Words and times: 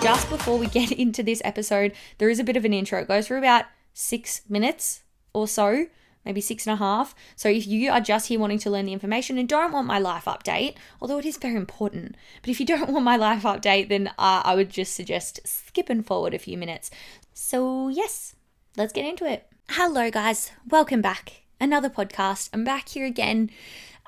Just 0.00 0.30
before 0.30 0.58
we 0.58 0.68
get 0.68 0.92
into 1.04 1.22
this 1.22 1.42
episode, 1.44 1.92
there 2.18 2.30
is 2.30 2.38
a 2.38 2.44
bit 2.44 2.56
of 2.56 2.64
an 2.64 2.72
intro. 2.72 3.00
It 3.00 3.08
goes 3.08 3.26
for 3.26 3.36
about 3.36 3.64
six 3.92 4.42
minutes 4.48 5.02
or 5.32 5.48
so, 5.48 5.86
maybe 6.24 6.40
six 6.40 6.66
and 6.66 6.74
a 6.74 6.76
half. 6.76 7.14
So 7.34 7.48
if 7.48 7.66
you 7.66 7.90
are 7.90 8.00
just 8.00 8.28
here 8.28 8.38
wanting 8.38 8.60
to 8.60 8.70
learn 8.70 8.86
the 8.86 8.92
information 8.92 9.38
and 9.38 9.48
don't 9.48 9.72
want 9.72 9.86
my 9.86 9.98
life 9.98 10.26
update, 10.26 10.76
although 11.00 11.18
it 11.18 11.26
is 11.26 11.36
very 11.36 11.56
important, 11.56 12.16
but 12.42 12.50
if 12.50 12.60
you 12.60 12.66
don't 12.66 12.90
want 12.90 13.04
my 13.04 13.16
life 13.16 13.42
update, 13.42 13.88
then 13.88 14.08
uh, 14.18 14.42
I 14.44 14.54
would 14.54 14.70
just 14.70 14.94
suggest 14.94 15.40
skipping 15.44 16.02
forward 16.02 16.32
a 16.34 16.38
few 16.38 16.56
minutes. 16.56 16.90
So, 17.34 17.88
yes, 17.88 18.36
let's 18.76 18.92
get 18.92 19.06
into 19.06 19.24
it. 19.24 19.46
Hello, 19.70 20.10
guys, 20.10 20.52
welcome 20.68 21.02
back. 21.02 21.42
Another 21.60 21.90
podcast. 21.90 22.50
I'm 22.52 22.62
back 22.62 22.90
here 22.90 23.04
again. 23.04 23.50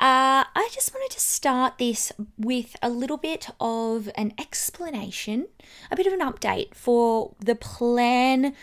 Uh, 0.00 0.48
I 0.54 0.70
just 0.72 0.94
wanted 0.94 1.12
to 1.12 1.20
start 1.20 1.76
this 1.76 2.10
with 2.38 2.74
a 2.80 2.88
little 2.88 3.18
bit 3.18 3.50
of 3.60 4.08
an 4.14 4.32
explanation, 4.38 5.48
a 5.90 5.96
bit 5.96 6.06
of 6.06 6.14
an 6.14 6.20
update 6.20 6.74
for 6.74 7.34
the 7.38 7.54
plan, 7.54 8.54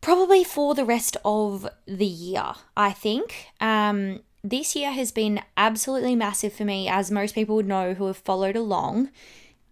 probably 0.00 0.42
for 0.42 0.74
the 0.74 0.84
rest 0.84 1.16
of 1.24 1.68
the 1.86 2.06
year, 2.06 2.54
I 2.76 2.90
think. 2.90 3.52
Um, 3.60 4.18
this 4.42 4.74
year 4.74 4.90
has 4.90 5.12
been 5.12 5.42
absolutely 5.56 6.16
massive 6.16 6.52
for 6.52 6.64
me, 6.64 6.88
as 6.88 7.12
most 7.12 7.36
people 7.36 7.54
would 7.54 7.68
know 7.68 7.94
who 7.94 8.08
have 8.08 8.16
followed 8.16 8.56
along. 8.56 9.10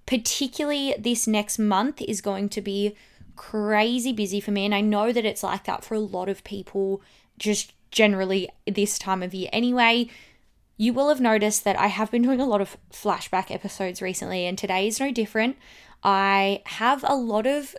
Particularly, 0.07 0.95
this 0.97 1.27
next 1.27 1.59
month 1.59 2.01
is 2.01 2.21
going 2.21 2.49
to 2.51 2.61
be 2.61 2.95
crazy 3.35 4.13
busy 4.13 4.39
for 4.39 4.53
me, 4.53 4.65
and 4.65 4.75
I 4.75 4.83
know 4.83 5.11
that 5.11 5.25
it's 5.25 5.43
like 5.43 5.65
that 5.65 5.83
for 5.83 5.95
a 5.95 5.99
lot 5.99 6.29
of 6.29 6.45
people, 6.45 7.03
just 7.39 7.73
generally 7.91 8.49
this 8.69 9.01
time 9.01 9.21
of 9.21 9.35
year 9.35 9.49
anyway 9.53 10.09
you 10.77 10.93
will 10.93 11.09
have 11.09 11.21
noticed 11.21 11.65
that 11.65 11.79
I 11.79 11.89
have 11.89 12.11
been 12.11 12.23
doing 12.23 12.41
a 12.41 12.47
lot 12.47 12.61
of 12.61 12.77
flashback 12.93 13.51
episodes 13.51 14.03
recently, 14.03 14.47
and 14.47 14.57
today 14.59 14.87
is 14.87 15.01
no 15.01 15.13
different. 15.13 15.57
I 16.03 16.63
have 16.67 17.05
a 17.07 17.15
lot 17.15 17.47
of 17.47 17.75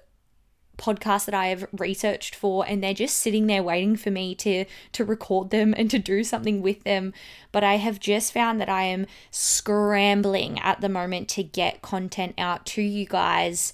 podcasts 0.78 1.26
that 1.26 1.34
I 1.34 1.48
have 1.48 1.68
researched 1.72 2.36
for 2.36 2.68
and 2.68 2.84
they're 2.84 2.94
just 2.94 3.16
sitting 3.16 3.48
there 3.48 3.64
waiting 3.64 3.96
for 3.96 4.12
me 4.12 4.36
to 4.36 4.66
to 4.92 5.06
record 5.06 5.50
them 5.50 5.74
and 5.78 5.90
to 5.90 5.98
do 5.98 6.22
something 6.22 6.62
with 6.62 6.84
them 6.84 7.14
but 7.54 7.64
I 7.64 7.76
have 7.76 7.98
just 7.98 8.34
found 8.34 8.60
that 8.60 8.68
I 8.68 8.84
am 8.84 9.06
scrambling 9.32 10.59
at 10.59 10.82
the 10.82 10.90
moment 10.90 11.30
to 11.30 11.44
get 11.44 11.82
content 11.82 12.34
out 12.38 12.66
to 12.66 12.82
you 12.82 13.06
guys 13.06 13.72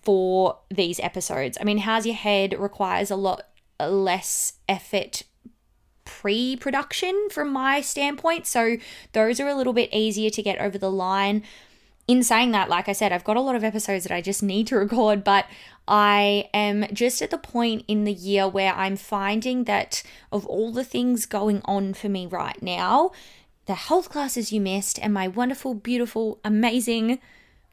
for 0.00 0.58
these 0.70 1.00
episodes. 1.00 1.58
I 1.60 1.64
mean, 1.64 1.78
how's 1.78 2.06
your 2.06 2.14
head 2.14 2.58
requires 2.58 3.10
a 3.10 3.16
lot 3.16 3.48
less 3.80 4.54
effort 4.68 5.22
pre 6.22 6.54
production 6.54 7.28
from 7.32 7.52
my 7.52 7.80
standpoint. 7.80 8.46
So 8.46 8.76
those 9.12 9.40
are 9.40 9.48
a 9.48 9.56
little 9.56 9.72
bit 9.72 9.92
easier 9.92 10.30
to 10.30 10.42
get 10.42 10.60
over 10.60 10.78
the 10.78 10.90
line. 10.90 11.42
In 12.08 12.22
saying 12.22 12.52
that, 12.52 12.68
like 12.68 12.88
I 12.88 12.92
said, 12.92 13.12
I've 13.12 13.24
got 13.24 13.36
a 13.36 13.40
lot 13.40 13.56
of 13.56 13.64
episodes 13.64 14.04
that 14.04 14.14
I 14.14 14.20
just 14.20 14.42
need 14.42 14.68
to 14.68 14.76
record, 14.84 15.24
but 15.24 15.46
I 15.88 16.48
am 16.54 16.86
just 16.92 17.22
at 17.22 17.30
the 17.30 17.38
point 17.38 17.84
in 17.88 18.04
the 18.04 18.12
year 18.12 18.46
where 18.46 18.72
I'm 18.72 18.96
finding 18.96 19.64
that 19.64 20.04
of 20.30 20.46
all 20.46 20.72
the 20.72 20.84
things 20.84 21.26
going 21.26 21.60
on 21.64 21.92
for 21.92 22.08
me 22.08 22.26
right 22.26 22.60
now, 22.62 23.10
the 23.66 23.74
health 23.74 24.08
classes 24.08 24.52
you 24.52 24.60
missed 24.60 25.00
and 25.00 25.12
my 25.12 25.26
wonderful, 25.26 25.74
beautiful, 25.74 26.38
amazing, 26.44 27.18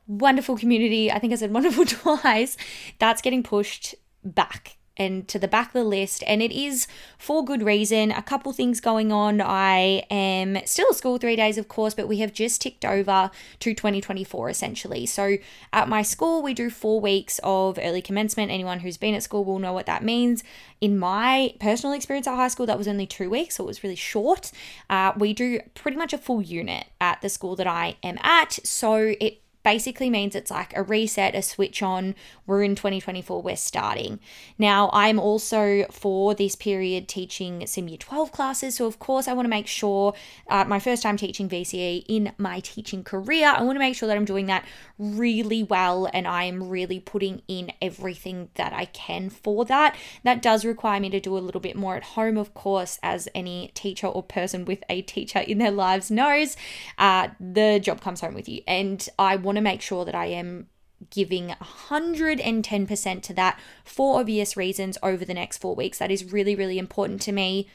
wonderful 0.08 0.58
community, 0.58 1.12
I 1.12 1.20
think 1.20 1.34
I 1.34 1.36
said 1.36 1.52
wonderful 1.52 1.86
twice, 2.18 2.58
that's 2.98 3.22
getting 3.22 3.44
pushed 3.44 3.94
back 4.24 4.79
and 5.00 5.28
to 5.30 5.40
the 5.40 5.48
back 5.48 5.68
of 5.68 5.74
the 5.74 5.84
list. 5.84 6.24
And 6.28 6.44
it 6.44 6.52
is 6.52 6.88
for 7.18 7.44
good 7.44 7.64
reason. 7.64 8.12
A 8.12 8.22
couple 8.22 8.52
things 8.52 8.82
going 8.82 9.12
on. 9.12 9.42
I 9.42 10.04
am 10.12 10.60
still 10.66 10.88
at 10.90 10.96
school 10.98 11.18
three 11.18 11.38
days, 11.38 11.58
of 11.58 11.70
course, 11.70 11.94
but 11.94 12.08
we 12.08 12.18
have 12.20 12.34
just 12.34 12.62
ticked 12.62 12.84
over 12.84 13.32
to 13.60 13.74
2024 13.74 14.50
essentially. 14.50 15.06
So 15.06 15.38
at 15.72 15.88
my 15.88 16.02
school, 16.02 16.44
we 16.44 16.54
do 16.54 16.70
four 16.70 17.00
weeks 17.00 17.40
of 17.44 17.80
early 17.82 18.02
commencement. 18.02 18.52
Anyone 18.52 18.82
who's 18.82 18.98
been 18.98 19.16
at 19.16 19.24
school 19.24 19.46
will 19.46 19.60
know 19.60 19.74
what 19.74 19.86
that 19.86 20.04
means. 20.04 20.44
In 20.82 21.00
my 21.00 21.54
personal 21.60 21.94
experience 21.96 22.28
at 22.28 22.36
high 22.36 22.48
school, 22.50 22.66
that 22.66 22.78
was 22.78 22.88
only 22.88 23.08
two 23.08 23.30
weeks, 23.30 23.56
so 23.56 23.64
it 23.64 23.68
was 23.68 23.84
really 23.84 23.96
short. 23.96 24.52
Uh, 24.90 25.14
we 25.18 25.34
do 25.34 25.62
pretty 25.74 25.98
much 25.98 26.14
a 26.14 26.18
full 26.18 26.42
unit 26.42 26.86
at 27.00 27.22
the 27.22 27.30
school 27.30 27.56
that 27.56 27.68
I 27.68 27.96
am 28.04 28.18
at. 28.22 28.60
So 28.64 29.14
it 29.20 29.42
basically 29.70 30.10
means 30.10 30.34
it's 30.34 30.50
like 30.50 30.76
a 30.76 30.82
reset, 30.82 31.36
a 31.36 31.44
switch 31.44 31.84
on. 31.84 32.16
We're 32.48 32.64
in 32.64 32.74
2024, 32.74 33.44
we're 33.44 33.56
starting. 33.56 34.20
Now, 34.58 34.90
I'm 34.94 35.20
also 35.20 35.86
for 35.92 36.34
this 36.34 36.56
period 36.56 37.08
teaching 37.08 37.68
some 37.68 37.88
year 37.88 38.00
12 38.00 38.32
classes. 38.32 38.78
So, 38.78 38.88
of 38.88 38.98
course, 38.98 39.28
I 39.28 39.34
want 39.34 39.46
to 39.46 39.50
make 39.50 39.68
sure 39.68 40.16
uh, 40.48 40.66
my 40.66 40.80
first 40.80 41.04
time 41.04 41.18
teaching 41.18 41.48
VCE 41.48 42.04
in 42.08 42.32
my 42.40 42.62
teaching 42.62 43.04
career, 43.04 43.54
I 43.56 43.62
want 43.62 43.76
to 43.76 43.80
make 43.80 43.96
sure 43.96 44.08
that 44.08 44.18
I'm 44.18 44.26
doing 44.26 44.48
that 44.48 44.66
really 44.98 45.62
well 45.62 46.10
and 46.12 46.28
I 46.28 46.46
am 46.46 46.68
really 46.68 47.00
putting 47.00 47.44
in 47.48 47.72
everything 47.80 48.50
that 48.56 48.74
I 48.74 48.86
can 48.86 49.30
for 49.30 49.66
that. 49.66 49.96
That 50.24 50.42
does 50.42 50.66
require 50.66 51.00
me 51.00 51.12
to 51.12 51.20
do 51.20 51.38
a 51.38 51.46
little 51.48 51.62
bit 51.62 51.76
more 51.76 51.96
at 51.96 52.04
home, 52.04 52.40
of 52.40 52.56
course, 52.56 52.98
as 53.04 53.28
any 53.36 53.70
teacher 53.76 54.08
or 54.08 54.24
person 54.24 54.66
with 54.66 54.84
a 54.90 55.04
teacher 55.04 55.40
in 55.40 55.60
their 55.60 55.70
lives 55.70 56.10
knows. 56.10 56.58
Uh, 56.98 57.28
the 57.40 57.80
job 57.80 58.02
comes 58.02 58.22
home 58.22 58.34
with 58.34 58.50
you. 58.50 58.64
And 58.68 59.08
I 59.20 59.36
want 59.36 59.58
to 59.58 59.59
make 59.62 59.82
sure 59.82 60.06
that 60.06 60.16
I 60.16 60.28
am 60.28 60.68
giving 61.10 61.50
110% 61.50 63.22
to 63.22 63.34
that 63.34 63.60
for 63.86 64.20
obvious 64.20 64.58
reasons 64.58 64.98
over 65.02 65.24
the 65.24 65.34
next 65.34 65.58
four 65.58 65.76
weeks. 65.76 65.98
That 65.98 66.12
is 66.12 66.32
really, 66.32 66.56
really 66.56 66.78
important 66.78 67.22
to 67.24 67.32
me. 67.32 67.68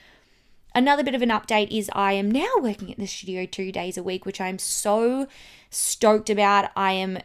Another 0.74 1.04
bit 1.04 1.14
of 1.14 1.22
an 1.22 1.28
update 1.30 1.70
is 1.70 1.88
I 1.94 2.14
am 2.14 2.30
now 2.30 2.50
working 2.60 2.90
at 2.90 2.98
the 2.98 3.06
studio 3.06 3.46
two 3.46 3.70
days 3.70 3.96
a 3.96 4.02
week, 4.02 4.26
which 4.26 4.40
I'm 4.40 4.58
so 4.58 5.28
stoked 5.70 6.28
about. 6.28 6.70
I 6.76 6.92
am 6.92 7.18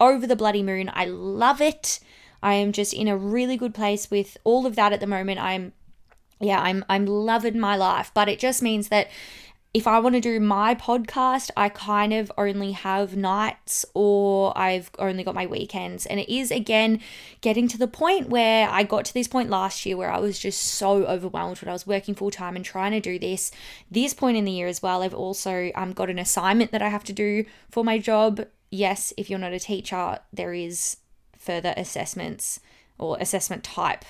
over 0.00 0.26
the 0.26 0.36
bloody 0.36 0.62
moon. 0.62 0.90
I 0.92 1.06
love 1.06 1.60
it. 1.60 2.00
I 2.42 2.54
am 2.54 2.72
just 2.72 2.92
in 2.92 3.08
a 3.08 3.16
really 3.16 3.56
good 3.56 3.74
place 3.74 4.10
with 4.10 4.36
all 4.44 4.66
of 4.66 4.76
that 4.76 4.92
at 4.92 5.00
the 5.00 5.06
moment. 5.06 5.40
I'm 5.40 5.72
yeah, 6.40 6.60
I'm 6.60 6.84
I'm 6.88 7.04
loving 7.06 7.58
my 7.58 7.76
life, 7.76 8.12
but 8.14 8.28
it 8.28 8.38
just 8.38 8.62
means 8.62 8.88
that 8.88 9.08
if 9.74 9.86
I 9.86 9.98
want 9.98 10.14
to 10.14 10.20
do 10.20 10.40
my 10.40 10.74
podcast, 10.74 11.50
I 11.56 11.68
kind 11.68 12.14
of 12.14 12.32
only 12.38 12.72
have 12.72 13.16
nights 13.16 13.84
or 13.92 14.56
I've 14.56 14.90
only 14.98 15.22
got 15.22 15.34
my 15.34 15.46
weekends. 15.46 16.06
And 16.06 16.18
it 16.18 16.34
is, 16.34 16.50
again, 16.50 17.00
getting 17.42 17.68
to 17.68 17.78
the 17.78 17.86
point 17.86 18.30
where 18.30 18.68
I 18.68 18.82
got 18.82 19.04
to 19.06 19.14
this 19.14 19.28
point 19.28 19.50
last 19.50 19.84
year 19.84 19.96
where 19.96 20.10
I 20.10 20.18
was 20.18 20.38
just 20.38 20.64
so 20.64 21.04
overwhelmed 21.04 21.60
when 21.60 21.68
I 21.68 21.74
was 21.74 21.86
working 21.86 22.14
full 22.14 22.30
time 22.30 22.56
and 22.56 22.64
trying 22.64 22.92
to 22.92 23.00
do 23.00 23.18
this. 23.18 23.50
This 23.90 24.14
point 24.14 24.38
in 24.38 24.46
the 24.46 24.52
year 24.52 24.68
as 24.68 24.82
well, 24.82 25.02
I've 25.02 25.14
also 25.14 25.70
um, 25.74 25.92
got 25.92 26.08
an 26.08 26.18
assignment 26.18 26.72
that 26.72 26.82
I 26.82 26.88
have 26.88 27.04
to 27.04 27.12
do 27.12 27.44
for 27.70 27.84
my 27.84 27.98
job. 27.98 28.46
Yes, 28.70 29.12
if 29.18 29.28
you're 29.28 29.38
not 29.38 29.52
a 29.52 29.60
teacher, 29.60 30.18
there 30.32 30.54
is 30.54 30.96
further 31.36 31.74
assessments 31.76 32.58
or 32.98 33.18
assessment 33.20 33.64
type 33.64 34.04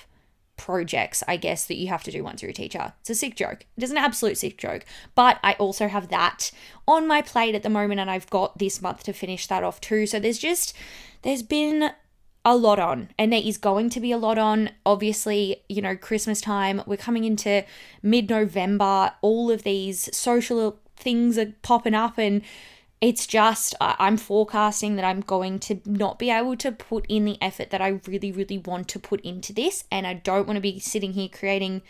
projects, 0.59 1.23
I 1.27 1.37
guess, 1.37 1.65
that 1.65 1.77
you 1.77 1.87
have 1.87 2.03
to 2.03 2.11
do 2.11 2.23
once 2.23 2.41
you're 2.41 2.51
a 2.51 2.53
teacher. 2.53 2.93
It's 2.99 3.09
a 3.09 3.15
sick 3.15 3.35
joke. 3.35 3.65
It 3.77 3.83
is 3.83 3.91
an 3.91 3.97
absolute 3.97 4.37
sick 4.37 4.57
joke. 4.57 4.85
But 5.15 5.39
I 5.41 5.53
also 5.53 5.87
have 5.87 6.09
that 6.09 6.51
on 6.87 7.07
my 7.07 7.21
plate 7.21 7.55
at 7.55 7.63
the 7.63 7.69
moment, 7.69 8.01
and 8.01 8.11
I've 8.11 8.29
got 8.29 8.59
this 8.59 8.81
month 8.81 9.03
to 9.03 9.13
finish 9.13 9.47
that 9.47 9.63
off 9.63 9.79
too. 9.79 10.05
So 10.05 10.19
there's 10.19 10.37
just, 10.37 10.75
there's 11.21 11.41
been 11.41 11.91
a 12.43 12.57
lot 12.57 12.77
on, 12.77 13.09
and 13.17 13.31
there 13.31 13.41
is 13.43 13.57
going 13.57 13.89
to 13.91 14.01
be 14.01 14.11
a 14.11 14.17
lot 14.17 14.37
on. 14.37 14.71
Obviously, 14.85 15.63
you 15.69 15.81
know, 15.81 15.95
Christmas 15.95 16.41
time, 16.41 16.81
we're 16.85 16.97
coming 16.97 17.23
into 17.23 17.63
mid 18.03 18.29
November, 18.29 19.13
all 19.21 19.49
of 19.49 19.63
these 19.63 20.15
social 20.15 20.79
things 20.97 21.37
are 21.37 21.53
popping 21.61 21.95
up, 21.95 22.17
and 22.17 22.41
it's 23.01 23.25
just 23.25 23.75
I'm 23.79 24.17
forecasting 24.17 24.95
that 24.97 25.05
I'm 25.05 25.21
going 25.21 25.59
to 25.59 25.79
not 25.85 26.19
be 26.19 26.29
able 26.29 26.57
to 26.57 26.71
put 26.71 27.05
in 27.07 27.23
the 27.25 27.37
effort 27.41 27.69
that 27.69 27.81
I 27.81 27.99
really, 28.05 28.31
really 28.31 28.57
want 28.57 28.89
to 28.89 28.99
put 28.99 29.21
into 29.21 29.53
this. 29.53 29.85
And 29.89 30.05
I 30.05 30.15
don't 30.15 30.47
want 30.47 30.57
to 30.57 30.61
be 30.61 30.79
sitting 30.79 31.13
here 31.13 31.29
creating 31.29 31.81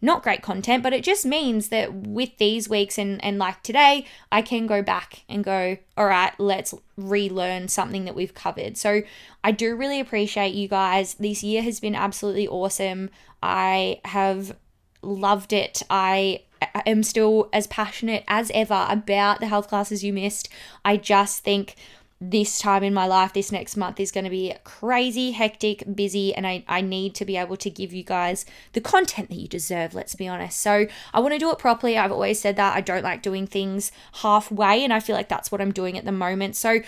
not 0.00 0.22
great 0.22 0.42
content, 0.42 0.82
but 0.82 0.92
it 0.92 1.02
just 1.02 1.26
means 1.26 1.68
that 1.68 1.92
with 1.92 2.36
these 2.38 2.68
weeks 2.68 2.96
and, 2.98 3.22
and 3.24 3.38
like 3.38 3.62
today, 3.62 4.06
I 4.30 4.40
can 4.42 4.66
go 4.66 4.82
back 4.82 5.24
and 5.28 5.42
go, 5.42 5.76
all 5.96 6.06
right, 6.06 6.32
let's 6.38 6.74
relearn 6.96 7.68
something 7.68 8.04
that 8.04 8.14
we've 8.14 8.34
covered. 8.34 8.76
So 8.76 9.02
I 9.42 9.52
do 9.52 9.74
really 9.74 10.00
appreciate 10.00 10.54
you 10.54 10.68
guys. 10.68 11.14
This 11.14 11.42
year 11.42 11.62
has 11.62 11.80
been 11.80 11.94
absolutely 11.94 12.46
awesome. 12.48 13.10
I 13.42 14.00
have 14.04 14.56
loved 15.02 15.52
it. 15.52 15.82
I 15.88 16.42
am 16.86 17.02
still 17.02 17.48
as 17.52 17.66
passionate 17.66 18.24
as 18.28 18.50
ever 18.54 18.86
about 18.88 19.40
the 19.40 19.46
health 19.46 19.68
classes 19.68 20.04
you 20.04 20.12
missed. 20.12 20.48
I 20.84 20.96
just 20.96 21.42
think 21.42 21.76
this 22.20 22.58
time 22.58 22.82
in 22.82 22.94
my 22.94 23.06
life, 23.06 23.34
this 23.34 23.52
next 23.52 23.76
month 23.76 24.00
is 24.00 24.10
going 24.10 24.24
to 24.24 24.30
be 24.30 24.54
crazy, 24.64 25.32
hectic, 25.32 25.84
busy, 25.94 26.34
and 26.34 26.46
I, 26.46 26.64
I 26.66 26.80
need 26.80 27.14
to 27.16 27.26
be 27.26 27.36
able 27.36 27.58
to 27.58 27.68
give 27.68 27.92
you 27.92 28.02
guys 28.02 28.46
the 28.72 28.80
content 28.80 29.28
that 29.28 29.36
you 29.36 29.46
deserve, 29.46 29.94
let's 29.94 30.14
be 30.14 30.26
honest. 30.26 30.58
So 30.58 30.86
I 31.12 31.20
want 31.20 31.34
to 31.34 31.38
do 31.38 31.50
it 31.50 31.58
properly. 31.58 31.98
I've 31.98 32.12
always 32.12 32.40
said 32.40 32.56
that. 32.56 32.74
I 32.74 32.80
don't 32.80 33.04
like 33.04 33.20
doing 33.20 33.46
things 33.46 33.92
halfway, 34.14 34.82
and 34.82 34.94
I 34.94 35.00
feel 35.00 35.14
like 35.14 35.28
that's 35.28 35.52
what 35.52 35.60
I'm 35.60 35.72
doing 35.72 35.98
at 35.98 36.06
the 36.06 36.12
moment. 36.12 36.56
So 36.56 36.80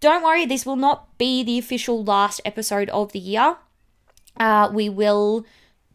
don't 0.00 0.22
worry, 0.22 0.44
this 0.44 0.66
will 0.66 0.76
not 0.76 1.16
be 1.16 1.42
the 1.42 1.58
official 1.58 2.04
last 2.04 2.40
episode 2.44 2.90
of 2.90 3.12
the 3.12 3.18
year. 3.18 3.56
Uh, 4.36 4.70
we 4.72 4.88
will 4.90 5.46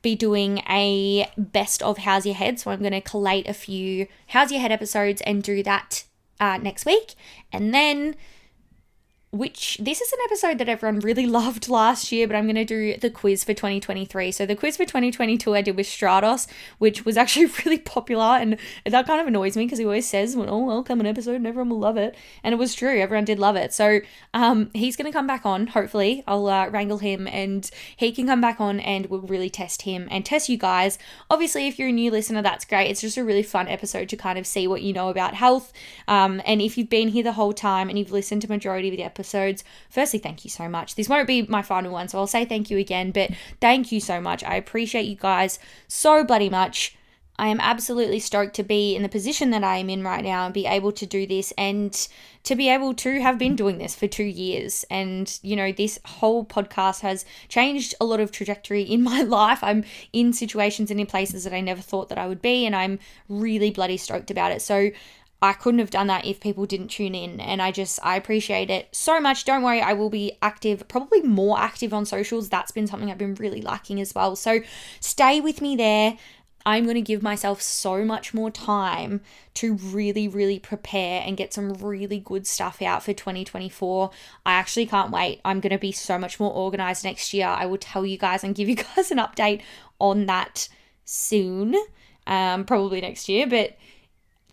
be 0.04 0.16
doing 0.16 0.60
a 0.70 1.28
best 1.38 1.82
of 1.82 2.00
How's 2.00 2.28
Your 2.28 2.36
Head. 2.36 2.60
So 2.60 2.70
I'm 2.70 2.82
going 2.82 2.92
to 2.92 3.02
collate 3.02 3.48
a 3.48 3.54
few 3.54 4.08
How's 4.28 4.52
Your 4.52 4.62
Head 4.62 4.72
episodes 4.72 5.22
and 5.22 5.42
do 5.42 5.64
that 5.64 6.04
uh, 6.40 6.60
next 6.62 6.86
week. 6.86 7.16
And 7.52 7.74
then 7.74 8.16
which 9.34 9.80
this 9.82 10.00
is 10.00 10.14
an 10.14 10.20
episode 10.26 10.60
that 10.60 10.70
everyone 10.70 11.00
really 11.00 11.26
loved 11.42 11.68
last 11.68 12.12
year, 12.12 12.28
but 12.28 12.36
I'm 12.36 12.46
going 12.46 12.56
to 12.56 12.64
do 12.64 12.96
the 12.98 13.10
quiz 13.10 13.44
for 13.44 13.56
2023. 13.56 14.32
So 14.32 14.46
the 14.46 14.56
quiz 14.56 14.78
for 14.78 14.86
2022 14.86 15.56
I 15.56 15.62
did 15.64 15.76
with 15.76 15.88
Stratos, 15.88 16.48
which 16.78 17.04
was 17.04 17.18
actually 17.24 17.48
really 17.66 17.80
popular, 17.80 18.38
and 18.40 18.58
that 18.86 19.08
kind 19.08 19.20
of 19.20 19.26
annoys 19.26 19.58
me 19.58 19.66
because 19.66 19.80
he 19.80 19.86
always 19.86 20.08
says, 20.08 20.36
"Well, 20.36 20.48
oh, 20.50 20.70
I'll 20.70 20.84
come 20.84 21.00
an 21.00 21.08
episode 21.08 21.36
and 21.36 21.48
everyone 21.48 21.70
will 21.70 21.80
love 21.80 21.98
it," 21.98 22.16
and 22.44 22.54
it 22.54 22.58
was 22.58 22.76
true. 22.76 23.00
Everyone 23.00 23.26
did 23.26 23.40
love 23.40 23.56
it. 23.56 23.74
So 23.74 24.02
um, 24.36 24.70
he's 24.74 24.96
going 24.96 25.12
to 25.12 25.18
come 25.18 25.26
back 25.26 25.48
on. 25.48 25.68
Hopefully, 25.68 26.24
I'll 26.28 26.48
uh, 26.48 26.70
wrangle 26.70 27.00
him 27.00 27.28
and 27.28 27.70
he 27.98 28.12
can 28.12 28.28
come 28.28 28.40
back 28.40 28.62
on, 28.62 28.80
and 28.82 29.08
we'll 29.08 29.22
really 29.22 29.50
test 29.50 29.82
him 29.82 30.08
and 30.12 30.24
test 30.24 30.48
you 30.48 30.58
guys. 30.58 31.00
Obviously, 31.32 31.68
if 31.68 31.80
you're 31.80 31.90
a 31.90 31.92
new 31.92 32.12
listener, 32.12 32.44
that's 32.44 32.66
great. 32.66 32.92
It's 32.92 33.02
just 33.02 33.18
a 33.18 33.24
really 33.24 33.44
fun 33.44 33.68
episode 33.68 34.10
to 34.10 34.16
kind 34.16 34.38
of 34.38 34.46
see 34.46 34.68
what 34.68 34.84
you 34.84 34.94
know 34.94 35.10
about 35.10 35.34
health, 35.34 35.74
um, 36.08 36.40
and 36.46 36.62
if 36.62 36.78
you've 36.78 36.90
been 36.90 37.08
here 37.08 37.24
the 37.24 37.32
whole 37.32 37.54
time 37.54 37.90
and 37.90 37.98
you've 37.98 38.12
listened 38.12 38.44
to 38.44 38.48
majority 38.48 38.90
of 38.90 38.96
the 38.96 39.02
episodes 39.02 39.23
episodes. 39.24 39.64
Firstly, 39.90 40.20
thank 40.20 40.44
you 40.44 40.50
so 40.50 40.68
much. 40.68 40.96
This 40.96 41.08
won't 41.08 41.28
be 41.28 41.44
my 41.44 41.62
final 41.62 41.94
one, 41.94 42.10
so 42.10 42.18
I'll 42.20 42.28
say 42.28 42.44
thank 42.44 42.70
you 42.70 42.78
again, 42.78 43.12
but 43.12 43.32
thank 43.62 43.92
you 43.92 44.02
so 44.02 44.20
much. 44.20 44.44
I 44.44 44.56
appreciate 44.56 45.06
you 45.06 45.16
guys 45.16 45.60
so 45.88 46.26
bloody 46.26 46.50
much. 46.50 46.96
I 47.40 47.48
am 47.48 47.60
absolutely 47.62 48.20
stoked 48.20 48.54
to 48.58 48.64
be 48.64 48.96
in 48.96 49.02
the 49.02 49.10
position 49.10 49.50
that 49.52 49.64
I 49.64 49.78
am 49.78 49.90
in 49.90 50.04
right 50.04 50.24
now 50.24 50.46
and 50.46 50.54
be 50.54 50.68
able 50.68 50.92
to 50.92 51.06
do 51.06 51.26
this 51.26 51.52
and 51.58 51.92
to 52.44 52.56
be 52.56 52.70
able 52.70 52.94
to 52.96 53.22
have 53.22 53.40
been 53.40 53.56
doing 53.56 53.80
this 53.80 53.96
for 53.96 54.08
two 54.08 54.24
years. 54.24 54.86
And, 54.92 55.40
you 55.42 55.56
know, 55.56 55.72
this 55.72 56.00
whole 56.06 56.46
podcast 56.46 57.00
has 57.00 57.26
changed 57.50 57.96
a 58.00 58.06
lot 58.06 58.20
of 58.20 58.32
trajectory 58.32 58.84
in 58.84 59.02
my 59.02 59.22
life. 59.40 59.64
I'm 59.64 59.84
in 60.12 60.32
situations 60.32 60.92
and 60.92 61.00
in 61.00 61.08
places 61.08 61.44
that 61.46 61.54
I 61.54 61.62
never 61.62 61.82
thought 61.82 62.10
that 62.10 62.20
I 62.20 62.28
would 62.28 62.42
be, 62.42 62.68
and 62.68 62.76
I'm 62.76 63.00
really 63.28 63.72
bloody 63.72 63.98
stoked 63.98 64.30
about 64.30 64.52
it. 64.52 64.62
So 64.62 64.92
I 65.44 65.52
couldn't 65.52 65.82
have 65.82 65.90
done 65.90 66.08
that 66.08 66.26
if 66.26 66.40
people 66.40 66.66
didn't 66.66 66.88
tune 66.88 67.14
in. 67.14 67.42
And 67.42 67.62
I 67.62 67.72
just, 67.72 68.00
I 68.02 68.16
appreciate 68.16 68.70
it 68.70 68.88
so 68.94 69.20
much. 69.20 69.44
Don't 69.44 69.62
worry, 69.62 69.82
I 69.82 69.92
will 69.92 70.10
be 70.10 70.32
active, 70.42 70.88
probably 70.88 71.22
more 71.22 71.60
active 71.60 71.94
on 71.94 72.06
socials. 72.06 72.48
That's 72.48 72.72
been 72.72 72.88
something 72.88 73.12
I've 73.12 73.18
been 73.18 73.36
really 73.36 73.62
lacking 73.62 74.00
as 74.00 74.16
well. 74.16 74.38
So 74.38 74.62
stay 75.02 75.42
with 75.42 75.62
me 75.62 75.76
there. 75.76 76.18
I'm 76.66 76.86
going 76.86 76.96
to 76.96 77.02
give 77.02 77.22
myself 77.22 77.62
so 77.62 78.06
much 78.06 78.34
more 78.34 78.50
time 78.50 79.20
to 79.56 79.74
really, 79.74 80.30
really 80.30 80.60
prepare 80.60 81.22
and 81.26 81.36
get 81.36 81.54
some 81.54 81.74
really 81.74 82.20
good 82.20 82.48
stuff 82.48 82.82
out 82.82 83.04
for 83.04 83.12
2024. 83.12 84.12
I 84.46 84.54
actually 84.54 84.86
can't 84.86 85.12
wait. 85.12 85.42
I'm 85.44 85.60
going 85.60 85.72
to 85.72 85.78
be 85.78 85.92
so 85.92 86.18
much 86.18 86.40
more 86.40 86.54
organized 86.54 87.04
next 87.04 87.34
year. 87.34 87.48
I 87.48 87.66
will 87.66 87.78
tell 87.78 88.06
you 88.06 88.18
guys 88.18 88.46
and 88.46 88.56
give 88.56 88.70
you 88.70 88.76
guys 88.96 89.12
an 89.12 89.18
update 89.18 89.62
on 90.00 90.26
that 90.28 90.70
soon, 91.04 91.76
um, 92.28 92.64
probably 92.64 93.02
next 93.02 93.28
year. 93.28 93.46
But 93.46 93.76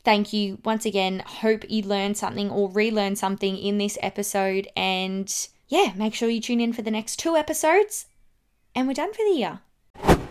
thank 0.04 0.32
you 0.32 0.58
once 0.64 0.84
again. 0.84 1.22
Hope 1.26 1.64
you 1.68 1.82
learned 1.82 2.16
something 2.16 2.50
or 2.50 2.70
relearned 2.70 3.18
something 3.18 3.56
in 3.56 3.78
this 3.78 3.98
episode. 4.02 4.68
And 4.76 5.32
yeah, 5.68 5.92
make 5.96 6.14
sure 6.14 6.28
you 6.28 6.40
tune 6.40 6.60
in 6.60 6.72
for 6.72 6.82
the 6.82 6.90
next 6.90 7.16
two 7.16 7.36
episodes. 7.36 8.06
And 8.74 8.86
we're 8.86 8.94
done 8.94 9.12
for 9.12 9.24
the 9.24 9.38
year. 9.38 9.60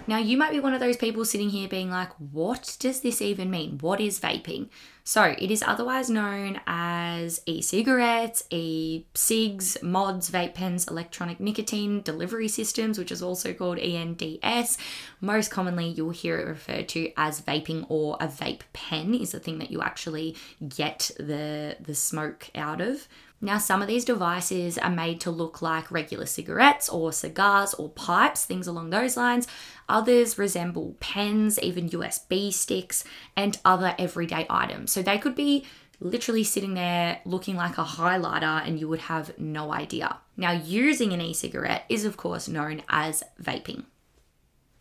Now, 0.09 0.17
you 0.17 0.38
might 0.38 0.50
be 0.50 0.59
one 0.59 0.73
of 0.73 0.79
those 0.79 0.97
people 0.97 1.23
sitting 1.23 1.51
here 1.51 1.67
being 1.67 1.91
like, 1.91 2.09
what 2.13 2.75
does 2.79 3.01
this 3.01 3.21
even 3.21 3.51
mean? 3.51 3.77
What 3.79 4.01
is 4.01 4.19
vaping? 4.19 4.69
So, 5.03 5.35
it 5.38 5.51
is 5.51 5.61
otherwise 5.61 6.09
known 6.09 6.59
as 6.65 7.44
e 7.45 7.61
cigarettes, 7.61 8.44
e 8.50 9.06
cigs, 9.13 9.77
mods, 9.83 10.31
vape 10.31 10.56
pens, 10.56 10.88
electronic 10.88 11.39
nicotine 11.39 12.01
delivery 12.01 12.47
systems, 12.47 12.97
which 12.97 13.11
is 13.11 13.21
also 13.21 13.53
called 13.53 13.77
ENDS. 13.77 14.79
Most 15.21 15.51
commonly, 15.51 15.89
you'll 15.89 16.09
hear 16.09 16.39
it 16.39 16.47
referred 16.47 16.89
to 16.89 17.12
as 17.15 17.41
vaping 17.41 17.85
or 17.88 18.17
a 18.19 18.27
vape 18.27 18.62
pen, 18.73 19.13
is 19.13 19.33
the 19.33 19.39
thing 19.39 19.59
that 19.59 19.69
you 19.69 19.79
actually 19.83 20.35
get 20.75 21.12
the, 21.19 21.77
the 21.79 21.94
smoke 21.94 22.50
out 22.55 22.81
of. 22.81 23.07
Now, 23.41 23.57
some 23.57 23.81
of 23.81 23.88
these 23.88 24.03
devices 24.03 24.77
are 24.77 24.89
made 24.89 25.21
to 25.21 25.31
look 25.31 25.62
like 25.62 25.91
regular 25.91 26.25
cigarettes 26.25 26.89
or 26.89 27.13
cigars 27.13 27.74
or 27.74 27.89
pipes, 27.89 28.45
things 28.45 28.68
along 28.68 28.89
those 28.89 29.15
lines. 29.15 29.47
Others 29.88 30.38
resemble 30.38 30.97
pens, 31.00 31.57
even 31.59 31.89
USB 31.89 32.51
sticks, 32.51 33.03
and 33.38 33.57
other 33.63 33.95
everyday 33.97 34.45
items. 34.50 34.91
So 34.91 35.01
they 35.01 35.18
could 35.18 35.36
be 35.36 35.65
literally 36.01 36.44
sitting 36.44 36.74
there 36.74 37.19
looking 37.25 37.56
like 37.56 37.77
a 37.77 37.83
highlighter 37.83 38.65
and 38.65 38.80
you 38.80 38.88
would 38.88 39.00
have 39.00 39.38
no 39.38 39.71
idea. 39.74 40.18
Now, 40.38 40.51
using 40.51 41.13
an 41.13 41.21
e 41.21 41.33
cigarette 41.33 41.86
is, 41.89 42.06
of 42.06 42.18
course, 42.18 42.47
known 42.47 42.83
as 42.89 43.24
vaping. 43.41 43.83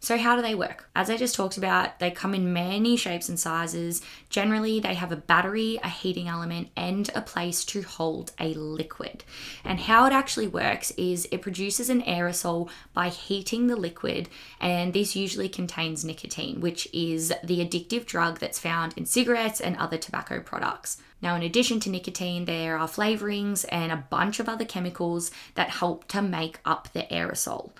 So, 0.00 0.16
how 0.16 0.36
do 0.36 0.42
they 0.42 0.54
work? 0.54 0.88
As 0.94 1.10
I 1.10 1.16
just 1.16 1.34
talked 1.34 1.56
about, 1.56 1.98
they 1.98 2.12
come 2.12 2.32
in 2.32 2.52
many 2.52 2.96
shapes 2.96 3.28
and 3.28 3.38
sizes. 3.38 4.00
Generally, 4.30 4.80
they 4.80 4.94
have 4.94 5.10
a 5.10 5.16
battery, 5.16 5.80
a 5.82 5.88
heating 5.88 6.28
element, 6.28 6.68
and 6.76 7.10
a 7.16 7.20
place 7.20 7.64
to 7.66 7.82
hold 7.82 8.30
a 8.38 8.54
liquid. 8.54 9.24
And 9.64 9.80
how 9.80 10.06
it 10.06 10.12
actually 10.12 10.46
works 10.46 10.92
is 10.92 11.26
it 11.32 11.42
produces 11.42 11.90
an 11.90 12.02
aerosol 12.02 12.70
by 12.94 13.08
heating 13.08 13.66
the 13.66 13.74
liquid, 13.74 14.28
and 14.60 14.92
this 14.92 15.16
usually 15.16 15.48
contains 15.48 16.04
nicotine, 16.04 16.60
which 16.60 16.86
is 16.92 17.32
the 17.42 17.58
addictive 17.58 18.06
drug 18.06 18.38
that's 18.38 18.60
found 18.60 18.94
in 18.96 19.04
cigarettes 19.04 19.60
and 19.60 19.76
other 19.76 19.98
tobacco 19.98 20.38
products. 20.38 20.98
Now, 21.20 21.34
in 21.34 21.42
addition 21.42 21.80
to 21.80 21.90
nicotine, 21.90 22.44
there 22.44 22.78
are 22.78 22.86
flavorings 22.86 23.64
and 23.72 23.90
a 23.90 24.04
bunch 24.08 24.38
of 24.38 24.48
other 24.48 24.64
chemicals 24.64 25.32
that 25.56 25.70
help 25.70 26.06
to 26.08 26.22
make 26.22 26.60
up 26.64 26.88
the 26.92 27.02
aerosol. 27.10 27.72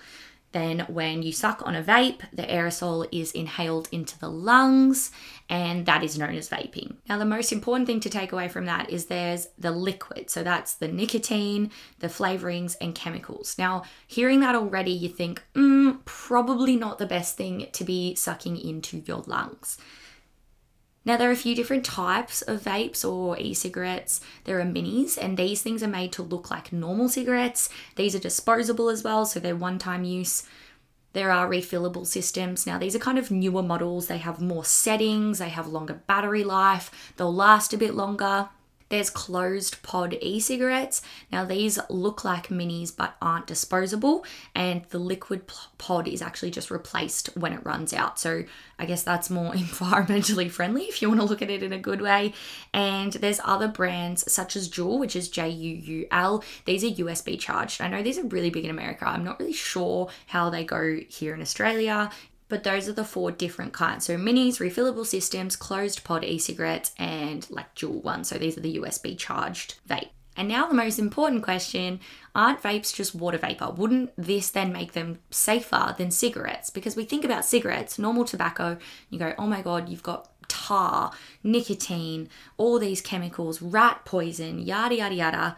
Then, 0.51 0.79
when 0.87 1.21
you 1.21 1.31
suck 1.31 1.61
on 1.65 1.75
a 1.75 1.83
vape, 1.83 2.21
the 2.33 2.43
aerosol 2.43 3.07
is 3.11 3.31
inhaled 3.31 3.87
into 3.91 4.17
the 4.17 4.29
lungs, 4.29 5.11
and 5.47 5.85
that 5.85 6.03
is 6.03 6.17
known 6.17 6.35
as 6.35 6.49
vaping. 6.49 6.95
Now, 7.07 7.19
the 7.19 7.25
most 7.25 7.51
important 7.51 7.85
thing 7.85 7.99
to 7.99 8.09
take 8.09 8.31
away 8.31 8.47
from 8.47 8.65
that 8.65 8.89
is 8.89 9.05
there's 9.05 9.47
the 9.59 9.71
liquid. 9.71 10.29
So, 10.29 10.41
that's 10.41 10.73
the 10.73 10.87
nicotine, 10.87 11.69
the 11.99 12.07
flavorings, 12.07 12.75
and 12.81 12.95
chemicals. 12.95 13.57
Now, 13.59 13.83
hearing 14.07 14.39
that 14.39 14.55
already, 14.55 14.91
you 14.91 15.09
think, 15.09 15.43
mm, 15.53 15.99
probably 16.05 16.75
not 16.75 16.97
the 16.97 17.05
best 17.05 17.37
thing 17.37 17.67
to 17.71 17.83
be 17.83 18.15
sucking 18.15 18.57
into 18.57 19.03
your 19.05 19.23
lungs. 19.27 19.77
Now, 21.05 21.17
there 21.17 21.29
are 21.29 21.33
a 21.33 21.37
few 21.37 21.55
different 21.55 21.85
types 21.85 22.41
of 22.41 22.61
vapes 22.61 23.09
or 23.09 23.37
e 23.37 23.53
cigarettes. 23.53 24.21
There 24.43 24.59
are 24.59 24.65
minis, 24.65 25.17
and 25.17 25.37
these 25.37 25.61
things 25.61 25.81
are 25.81 25.87
made 25.87 26.11
to 26.13 26.23
look 26.23 26.51
like 26.51 26.73
normal 26.73 27.09
cigarettes. 27.09 27.69
These 27.95 28.15
are 28.15 28.19
disposable 28.19 28.89
as 28.89 29.03
well, 29.03 29.25
so 29.25 29.39
they're 29.39 29.55
one 29.55 29.79
time 29.79 30.03
use. 30.03 30.43
There 31.13 31.31
are 31.31 31.49
refillable 31.49 32.05
systems. 32.05 32.67
Now, 32.67 32.77
these 32.77 32.95
are 32.95 32.99
kind 32.99 33.17
of 33.17 33.31
newer 33.31 33.63
models. 33.63 34.07
They 34.07 34.19
have 34.19 34.41
more 34.41 34.65
settings, 34.65 35.39
they 35.39 35.49
have 35.49 35.67
longer 35.67 36.01
battery 36.05 36.43
life, 36.43 37.13
they'll 37.17 37.33
last 37.33 37.73
a 37.73 37.77
bit 37.77 37.95
longer. 37.95 38.49
There's 38.89 39.09
closed 39.09 39.81
pod 39.83 40.17
e 40.19 40.39
cigarettes. 40.39 41.01
Now, 41.31 41.45
these 41.45 41.79
look 41.89 42.23
like 42.23 42.47
minis 42.47 42.95
but 42.95 43.15
aren't 43.21 43.47
disposable, 43.47 44.25
and 44.55 44.83
the 44.89 44.99
liquid 44.99 45.43
pod 45.77 46.07
is 46.07 46.21
actually 46.21 46.51
just 46.51 46.71
replaced 46.71 47.27
when 47.35 47.53
it 47.53 47.65
runs 47.65 47.93
out. 47.93 48.19
So, 48.19 48.43
I 48.77 48.85
guess 48.85 49.03
that's 49.03 49.29
more 49.29 49.53
environmentally 49.53 50.49
friendly 50.49 50.83
if 50.83 51.01
you 51.01 51.09
want 51.09 51.21
to 51.21 51.25
look 51.25 51.41
at 51.41 51.49
it 51.49 51.63
in 51.63 51.73
a 51.73 51.79
good 51.79 52.01
way. 52.01 52.33
And 52.73 53.13
there's 53.13 53.39
other 53.43 53.67
brands 53.67 54.31
such 54.31 54.55
as 54.55 54.69
Juul, 54.69 54.99
which 54.99 55.15
is 55.15 55.29
J 55.29 55.49
U 55.49 55.75
U 55.75 56.07
L. 56.11 56.43
These 56.65 56.83
are 56.83 57.03
USB 57.03 57.39
charged. 57.39 57.81
I 57.81 57.87
know 57.87 58.01
these 58.01 58.17
are 58.17 58.25
really 58.25 58.49
big 58.49 58.65
in 58.65 58.71
America. 58.71 59.07
I'm 59.07 59.23
not 59.23 59.39
really 59.39 59.53
sure 59.53 60.09
how 60.27 60.49
they 60.49 60.63
go 60.63 60.99
here 61.07 61.33
in 61.33 61.41
Australia 61.41 62.09
but 62.49 62.63
those 62.63 62.89
are 62.89 62.93
the 62.93 63.05
four 63.05 63.31
different 63.31 63.71
kinds. 63.71 64.05
So 64.05 64.17
minis, 64.17 64.59
refillable 64.59 65.05
systems, 65.05 65.55
closed 65.55 66.03
pod 66.03 66.23
e-cigarettes, 66.25 66.91
and 66.97 67.49
like 67.49 67.73
Juul 67.75 68.03
ones. 68.03 68.27
So 68.27 68.37
these 68.37 68.57
are 68.57 68.61
the 68.61 68.77
USB 68.77 69.17
charged 69.17 69.75
vape. 69.87 70.09
And 70.35 70.47
now 70.47 70.67
the 70.67 70.73
most 70.73 70.99
important 70.99 71.43
question, 71.43 71.99
aren't 72.33 72.61
vapes 72.61 72.93
just 72.93 73.13
water 73.13 73.37
vapor? 73.37 73.71
Wouldn't 73.71 74.11
this 74.17 74.49
then 74.49 74.71
make 74.71 74.93
them 74.93 75.19
safer 75.29 75.93
than 75.97 76.11
cigarettes? 76.11 76.69
Because 76.69 76.95
we 76.95 77.03
think 77.03 77.25
about 77.25 77.43
cigarettes, 77.45 77.99
normal 77.99 78.23
tobacco, 78.23 78.77
you 79.09 79.19
go, 79.19 79.33
oh 79.37 79.47
my 79.47 79.61
god, 79.61 79.89
you've 79.89 80.03
got 80.03 80.29
tar, 80.47 81.11
nicotine, 81.43 82.29
all 82.57 82.79
these 82.79 83.01
chemicals, 83.01 83.61
rat 83.61 84.05
poison, 84.05 84.59
yada 84.59 84.95
yada 84.95 85.15
yada. 85.15 85.57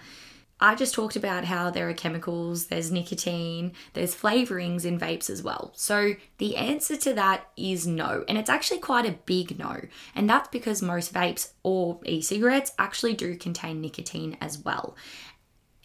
I 0.62 0.76
just 0.76 0.94
talked 0.94 1.16
about 1.16 1.46
how 1.46 1.72
there 1.72 1.90
are 1.90 1.94
chemicals, 1.94 2.68
there's 2.68 2.92
nicotine, 2.92 3.74
there's 3.94 4.16
flavorings 4.16 4.86
in 4.86 5.00
vapes 5.00 5.30
as 5.30 5.42
well. 5.42 5.72
So 5.76 6.14
the 6.38 6.56
answer 6.56 6.96
to 6.98 7.14
that 7.16 7.48
is 7.58 7.88
no. 7.88 8.24
And 8.30 8.38
it's 8.38 8.50
actually 8.50 8.80
quite 8.80 9.08
a 9.08 9.18
big 9.26 9.58
no. 9.58 9.82
And 10.16 10.30
that's 10.30 10.50
because 10.50 10.82
most 10.82 11.14
vapes 11.14 11.54
or 11.64 12.00
e 12.06 12.22
cigarettes 12.22 12.74
actually 12.78 13.16
do 13.16 13.36
contain 13.36 13.82
nicotine 13.82 14.38
as 14.40 14.60
well. 14.60 14.96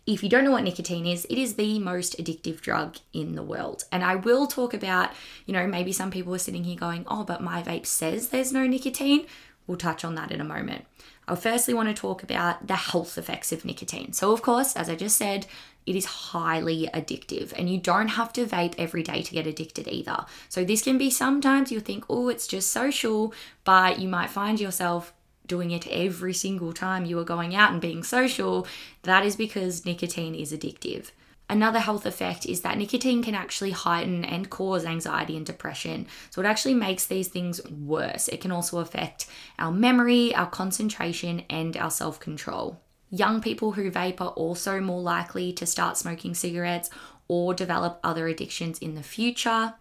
if 0.07 0.23
you 0.23 0.29
don't 0.29 0.45
know 0.45 0.53
what 0.53 0.63
nicotine 0.63 1.05
is, 1.05 1.25
it 1.29 1.37
is 1.37 1.55
the 1.55 1.79
most 1.81 2.17
addictive 2.19 2.61
drug 2.61 2.97
in 3.13 3.35
the 3.35 3.43
world. 3.43 3.85
And 3.91 4.05
I 4.05 4.15
will 4.15 4.47
talk 4.47 4.73
about, 4.73 5.11
you 5.47 5.53
know, 5.53 5.67
maybe 5.67 5.93
some 5.93 6.13
people 6.13 6.35
are 6.35 6.39
sitting 6.39 6.63
here 6.65 6.77
going, 6.77 7.05
oh, 7.09 7.25
but 7.25 7.43
my 7.43 7.63
vape 7.63 7.87
says 7.87 8.29
there's 8.29 8.53
no 8.53 8.67
nicotine. 8.67 9.27
We'll 9.67 9.79
touch 9.79 10.05
on 10.05 10.15
that 10.15 10.31
in 10.31 10.41
a 10.41 10.45
moment. 10.45 10.85
I 11.29 11.35
firstly 11.35 11.75
want 11.75 11.89
to 11.89 11.95
talk 11.95 12.23
about 12.23 12.67
the 12.67 12.77
health 12.77 13.19
effects 13.19 13.51
of 13.53 13.65
nicotine. 13.65 14.13
So, 14.13 14.33
of 14.33 14.43
course, 14.43 14.77
as 14.77 14.89
I 14.89 14.95
just 14.95 15.17
said, 15.17 15.47
it 15.85 15.97
is 15.97 16.05
highly 16.05 16.89
addictive, 16.95 17.53
and 17.57 17.69
you 17.69 17.79
don't 17.79 18.09
have 18.09 18.33
to 18.35 18.47
vape 18.47 18.75
every 18.79 19.03
day 19.03 19.23
to 19.23 19.33
get 19.33 19.47
addicted 19.47 19.89
either. 19.89 20.25
So, 20.49 20.65
this 20.65 20.83
can 20.83 20.99
be 20.99 21.11
sometimes 21.11 21.73
you'll 21.73 21.81
think, 21.81 22.05
oh, 22.09 22.29
it's 22.29 22.47
just 22.47 22.71
social, 22.71 23.35
but 23.65 23.99
you 23.99 24.09
might 24.09 24.31
find 24.31 24.61
yourself 24.61 25.13
doing 25.47 25.71
it 25.71 25.87
every 25.89 26.35
single 26.35 26.73
time 26.73 27.05
you 27.05 27.19
are 27.19 27.25
going 27.25 27.55
out 27.55 27.73
and 27.73 27.81
being 27.81 28.03
social. 28.03 28.67
That 29.03 29.25
is 29.25 29.37
because 29.37 29.85
nicotine 29.85 30.35
is 30.35 30.53
addictive. 30.53 31.11
Another 31.49 31.79
health 31.79 32.07
effect 32.07 32.45
is 32.45 32.63
that 32.63 32.77
nicotine 32.77 33.23
can 33.23 33.35
actually 33.35 33.71
heighten 33.71 34.25
and 34.25 34.51
cause 34.51 34.85
anxiety 34.85 35.37
and 35.37 35.47
depression. 35.47 36.07
So 36.31 36.41
it 36.41 36.47
actually 36.47 36.75
makes 36.75 37.07
these 37.07 37.29
things 37.29 37.65
worse. 37.71 38.27
It 38.29 38.41
can 38.41 38.51
also 38.51 38.79
affect 38.79 39.27
our 39.59 39.71
memory, 39.71 40.35
our 40.35 40.51
concentration, 40.51 41.45
and 41.49 41.77
our 41.77 41.91
self 41.91 42.19
control. 42.19 42.81
Young 43.11 43.41
people 43.41 43.73
who 43.73 43.91
vape 43.91 44.21
are 44.21 44.31
also 44.31 44.81
more 44.81 45.01
likely 45.01 45.53
to 45.53 45.67
start 45.67 45.97
smoking 45.97 46.35
cigarettes 46.35 46.91
or 47.29 47.55
develop 47.55 48.01
other 48.03 48.27
addictions 48.27 48.81
in 48.81 48.97
the 48.97 49.03
future. 49.03 49.75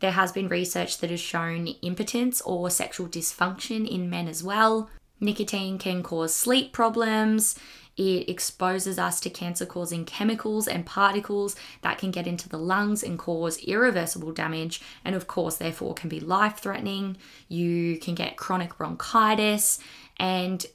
There 0.00 0.12
has 0.12 0.32
been 0.32 0.48
research 0.48 0.98
that 0.98 1.10
has 1.10 1.20
shown 1.20 1.68
impotence 1.82 2.40
or 2.40 2.68
sexual 2.70 3.06
dysfunction 3.06 3.88
in 3.88 4.10
men 4.10 4.26
as 4.26 4.42
well. 4.42 4.90
Nicotine 5.20 5.78
can 5.78 6.02
cause 6.02 6.34
sleep 6.34 6.72
problems. 6.72 7.58
It 7.96 8.28
exposes 8.28 8.98
us 8.98 9.20
to 9.20 9.30
cancer 9.30 9.66
causing 9.66 10.04
chemicals 10.04 10.66
and 10.66 10.84
particles 10.84 11.54
that 11.82 11.98
can 11.98 12.10
get 12.10 12.26
into 12.26 12.48
the 12.48 12.58
lungs 12.58 13.02
and 13.02 13.18
cause 13.18 13.58
irreversible 13.58 14.32
damage, 14.32 14.80
and 15.04 15.14
of 15.14 15.26
course, 15.26 15.56
therefore, 15.56 15.94
can 15.94 16.08
be 16.08 16.20
life 16.20 16.58
threatening. 16.58 17.16
You 17.48 17.98
can 17.98 18.14
get 18.14 18.36
chronic 18.36 18.76
bronchitis. 18.76 19.78
And 20.16 20.66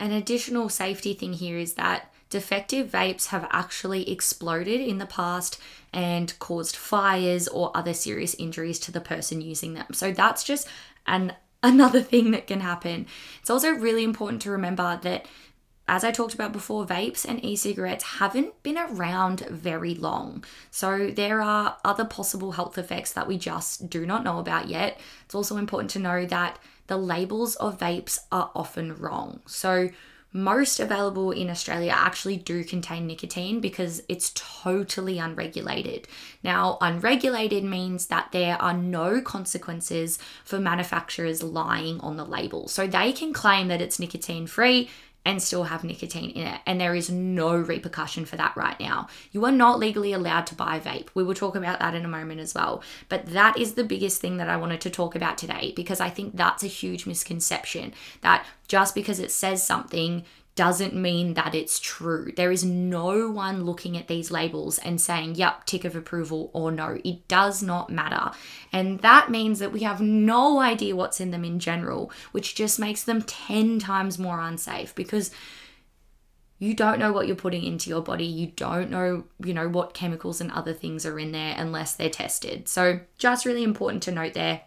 an 0.00 0.12
additional 0.12 0.68
safety 0.68 1.14
thing 1.14 1.34
here 1.34 1.58
is 1.58 1.74
that 1.74 2.12
defective 2.30 2.90
vapes 2.90 3.26
have 3.26 3.46
actually 3.50 4.10
exploded 4.10 4.80
in 4.80 4.98
the 4.98 5.06
past 5.06 5.60
and 5.92 6.38
caused 6.38 6.76
fires 6.76 7.48
or 7.48 7.74
other 7.74 7.94
serious 7.94 8.34
injuries 8.34 8.78
to 8.80 8.92
the 8.92 9.00
person 9.00 9.40
using 9.40 9.74
them. 9.74 9.86
So 9.92 10.12
that's 10.12 10.44
just 10.44 10.68
an 11.06 11.34
another 11.62 12.02
thing 12.02 12.30
that 12.30 12.46
can 12.46 12.60
happen. 12.60 13.06
It's 13.40 13.50
also 13.50 13.70
really 13.70 14.04
important 14.04 14.42
to 14.42 14.50
remember 14.50 15.00
that 15.02 15.26
as 15.88 16.02
I 16.02 16.10
talked 16.10 16.34
about 16.34 16.52
before, 16.52 16.84
vapes 16.84 17.24
and 17.24 17.44
e 17.44 17.54
cigarettes 17.54 18.04
haven't 18.04 18.60
been 18.62 18.78
around 18.78 19.40
very 19.48 19.94
long. 19.94 20.44
So 20.70 21.10
there 21.10 21.40
are 21.40 21.76
other 21.84 22.04
possible 22.04 22.52
health 22.52 22.76
effects 22.76 23.12
that 23.12 23.28
we 23.28 23.38
just 23.38 23.88
do 23.88 24.04
not 24.04 24.24
know 24.24 24.38
about 24.38 24.68
yet. 24.68 24.98
It's 25.24 25.34
also 25.34 25.56
important 25.56 25.90
to 25.92 25.98
know 25.98 26.26
that 26.26 26.58
the 26.88 26.96
labels 26.96 27.54
of 27.56 27.78
vapes 27.78 28.18
are 28.32 28.50
often 28.54 28.96
wrong. 28.96 29.40
So 29.46 29.90
most 30.36 30.80
available 30.80 31.30
in 31.30 31.48
Australia 31.48 31.92
actually 31.96 32.36
do 32.36 32.62
contain 32.62 33.06
nicotine 33.06 33.60
because 33.60 34.02
it's 34.06 34.32
totally 34.34 35.18
unregulated. 35.18 36.06
Now, 36.42 36.76
unregulated 36.82 37.64
means 37.64 38.08
that 38.08 38.32
there 38.32 38.60
are 38.60 38.74
no 38.74 39.22
consequences 39.22 40.18
for 40.44 40.58
manufacturers 40.58 41.42
lying 41.42 42.00
on 42.00 42.18
the 42.18 42.24
label. 42.24 42.68
So 42.68 42.86
they 42.86 43.12
can 43.12 43.32
claim 43.32 43.68
that 43.68 43.80
it's 43.80 43.98
nicotine 43.98 44.46
free 44.46 44.90
and 45.26 45.42
still 45.42 45.64
have 45.64 45.82
nicotine 45.82 46.30
in 46.30 46.46
it. 46.46 46.60
And 46.64 46.80
there 46.80 46.94
is 46.94 47.10
no 47.10 47.56
repercussion 47.56 48.24
for 48.24 48.36
that 48.36 48.56
right 48.56 48.78
now. 48.78 49.08
You 49.32 49.44
are 49.44 49.52
not 49.52 49.80
legally 49.80 50.12
allowed 50.12 50.46
to 50.46 50.54
buy 50.54 50.78
vape. 50.78 51.08
We 51.14 51.24
will 51.24 51.34
talk 51.34 51.56
about 51.56 51.80
that 51.80 51.94
in 51.94 52.04
a 52.04 52.08
moment 52.08 52.40
as 52.40 52.54
well. 52.54 52.80
But 53.08 53.26
that 53.26 53.58
is 53.58 53.74
the 53.74 53.82
biggest 53.82 54.20
thing 54.20 54.36
that 54.36 54.48
I 54.48 54.56
wanted 54.56 54.80
to 54.82 54.90
talk 54.90 55.16
about 55.16 55.36
today 55.36 55.72
because 55.74 56.00
I 56.00 56.10
think 56.10 56.36
that's 56.36 56.62
a 56.62 56.68
huge 56.68 57.06
misconception 57.06 57.92
that 58.20 58.46
just 58.68 58.94
because 58.94 59.18
it 59.18 59.32
says 59.32 59.66
something 59.66 60.24
doesn't 60.56 60.94
mean 60.94 61.34
that 61.34 61.54
it's 61.54 61.78
true. 61.78 62.32
There 62.34 62.50
is 62.50 62.64
no 62.64 63.30
one 63.30 63.64
looking 63.64 63.96
at 63.96 64.08
these 64.08 64.30
labels 64.30 64.78
and 64.78 65.00
saying, 65.00 65.36
yep, 65.36 65.64
tick 65.66 65.84
of 65.84 65.94
approval 65.94 66.50
or 66.52 66.72
no. 66.72 66.98
It 67.04 67.28
does 67.28 67.62
not 67.62 67.90
matter. 67.90 68.32
And 68.72 69.00
that 69.00 69.30
means 69.30 69.58
that 69.58 69.70
we 69.70 69.80
have 69.80 70.00
no 70.00 70.58
idea 70.58 70.96
what's 70.96 71.20
in 71.20 71.30
them 71.30 71.44
in 71.44 71.60
general, 71.60 72.10
which 72.32 72.54
just 72.54 72.78
makes 72.78 73.04
them 73.04 73.22
10 73.22 73.78
times 73.78 74.18
more 74.18 74.40
unsafe 74.40 74.94
because 74.94 75.30
you 76.58 76.72
don't 76.72 76.98
know 76.98 77.12
what 77.12 77.26
you're 77.26 77.36
putting 77.36 77.64
into 77.64 77.90
your 77.90 78.00
body. 78.00 78.24
You 78.24 78.46
don't 78.46 78.90
know, 78.90 79.24
you 79.44 79.52
know, 79.52 79.68
what 79.68 79.92
chemicals 79.92 80.40
and 80.40 80.50
other 80.50 80.72
things 80.72 81.04
are 81.04 81.18
in 81.18 81.32
there 81.32 81.54
unless 81.58 81.94
they're 81.94 82.08
tested. 82.08 82.66
So, 82.66 83.00
just 83.18 83.44
really 83.44 83.62
important 83.62 84.02
to 84.04 84.10
note 84.10 84.32
there 84.32 84.62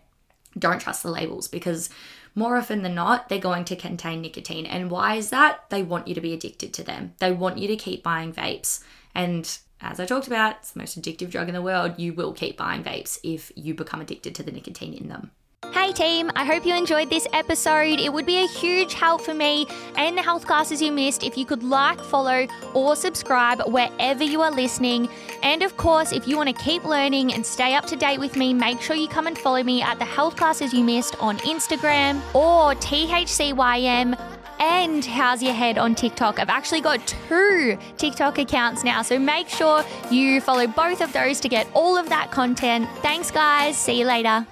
don't 0.57 0.79
trust 0.79 1.03
the 1.03 1.11
labels 1.11 1.47
because 1.47 1.89
more 2.35 2.57
often 2.57 2.83
than 2.83 2.95
not, 2.95 3.29
they're 3.29 3.39
going 3.39 3.65
to 3.65 3.75
contain 3.75 4.21
nicotine. 4.21 4.65
And 4.65 4.91
why 4.91 5.15
is 5.15 5.29
that? 5.29 5.69
They 5.69 5.83
want 5.83 6.07
you 6.07 6.15
to 6.15 6.21
be 6.21 6.33
addicted 6.33 6.73
to 6.75 6.83
them. 6.83 7.13
They 7.19 7.31
want 7.31 7.57
you 7.57 7.67
to 7.67 7.75
keep 7.75 8.03
buying 8.03 8.33
vapes. 8.33 8.81
And 9.15 9.57
as 9.81 9.99
I 9.99 10.05
talked 10.05 10.27
about, 10.27 10.57
it's 10.59 10.71
the 10.71 10.79
most 10.79 10.99
addictive 10.99 11.29
drug 11.29 11.47
in 11.47 11.53
the 11.53 11.61
world. 11.61 11.97
You 11.97 12.13
will 12.13 12.33
keep 12.33 12.57
buying 12.57 12.83
vapes 12.83 13.17
if 13.23 13.51
you 13.55 13.73
become 13.73 14.01
addicted 14.01 14.35
to 14.35 14.43
the 14.43 14.51
nicotine 14.51 14.93
in 14.93 15.07
them. 15.07 15.31
Hey 15.71 15.91
team, 15.91 16.31
I 16.35 16.45
hope 16.45 16.65
you 16.65 16.75
enjoyed 16.75 17.09
this 17.09 17.27
episode. 17.31 17.99
It 17.99 18.11
would 18.11 18.25
be 18.25 18.43
a 18.43 18.47
huge 18.47 18.93
help 18.93 19.21
for 19.21 19.33
me 19.33 19.67
and 19.97 20.17
the 20.17 20.21
health 20.21 20.45
classes 20.47 20.81
you 20.81 20.91
missed 20.91 21.21
if 21.23 21.37
you 21.37 21.45
could 21.45 21.63
like, 21.63 21.99
follow, 22.01 22.47
or 22.73 22.95
subscribe 22.95 23.61
wherever 23.67 24.23
you 24.23 24.41
are 24.41 24.51
listening. 24.51 25.09
And 25.43 25.63
of 25.63 25.77
course, 25.77 26.11
if 26.11 26.27
you 26.27 26.37
want 26.37 26.55
to 26.55 26.63
keep 26.63 26.83
learning 26.83 27.33
and 27.33 27.45
stay 27.45 27.75
up 27.75 27.85
to 27.87 27.95
date 27.95 28.19
with 28.19 28.35
me, 28.35 28.53
make 28.53 28.81
sure 28.81 28.95
you 28.95 29.07
come 29.07 29.27
and 29.27 29.37
follow 29.37 29.63
me 29.63 29.81
at 29.81 29.99
the 29.99 30.05
health 30.05 30.35
classes 30.35 30.73
you 30.73 30.83
missed 30.83 31.15
on 31.19 31.37
Instagram 31.39 32.17
or 32.35 32.75
THCYM 32.75 34.19
and 34.59 35.05
How's 35.05 35.41
Your 35.41 35.53
Head 35.53 35.77
on 35.77 35.95
TikTok. 35.95 36.39
I've 36.39 36.49
actually 36.49 36.81
got 36.81 37.05
two 37.07 37.77
TikTok 37.97 38.37
accounts 38.37 38.83
now, 38.83 39.01
so 39.01 39.17
make 39.17 39.47
sure 39.47 39.83
you 40.11 40.41
follow 40.41 40.67
both 40.67 41.01
of 41.01 41.13
those 41.13 41.39
to 41.39 41.49
get 41.49 41.67
all 41.73 41.97
of 41.97 42.09
that 42.09 42.31
content. 42.31 42.87
Thanks, 42.97 43.31
guys. 43.31 43.77
See 43.77 43.99
you 43.99 44.05
later. 44.05 44.45